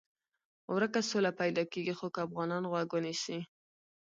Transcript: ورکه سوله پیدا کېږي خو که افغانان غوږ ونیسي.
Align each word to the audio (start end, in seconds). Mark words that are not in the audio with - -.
ورکه 0.73 0.99
سوله 1.09 1.31
پیدا 1.41 1.63
کېږي 1.71 1.93
خو 1.99 2.07
که 2.13 2.19
افغانان 2.27 2.63
غوږ 2.71 2.89
ونیسي. 2.93 3.39